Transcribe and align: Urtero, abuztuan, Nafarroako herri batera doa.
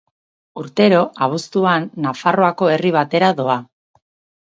Urtero, 0.61 1.01
abuztuan, 1.27 1.87
Nafarroako 2.07 2.73
herri 2.75 2.97
batera 3.01 3.33
doa. 3.45 3.63